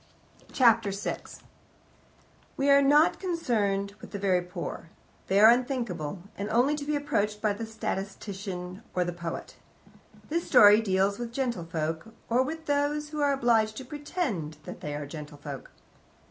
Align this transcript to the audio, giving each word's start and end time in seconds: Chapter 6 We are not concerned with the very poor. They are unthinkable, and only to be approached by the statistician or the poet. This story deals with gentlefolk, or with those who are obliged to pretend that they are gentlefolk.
Chapter 0.51 0.91
6 0.91 1.43
We 2.57 2.71
are 2.71 2.81
not 2.81 3.19
concerned 3.19 3.93
with 4.01 4.09
the 4.09 4.17
very 4.17 4.41
poor. 4.41 4.89
They 5.27 5.39
are 5.39 5.51
unthinkable, 5.51 6.23
and 6.35 6.49
only 6.49 6.73
to 6.77 6.85
be 6.85 6.95
approached 6.95 7.39
by 7.39 7.53
the 7.53 7.67
statistician 7.67 8.81
or 8.95 9.05
the 9.05 9.13
poet. 9.13 9.57
This 10.27 10.47
story 10.47 10.81
deals 10.81 11.19
with 11.19 11.31
gentlefolk, 11.31 12.15
or 12.29 12.41
with 12.41 12.65
those 12.65 13.09
who 13.09 13.21
are 13.21 13.31
obliged 13.31 13.77
to 13.77 13.85
pretend 13.85 14.57
that 14.63 14.81
they 14.81 14.95
are 14.95 15.05
gentlefolk. 15.05 15.69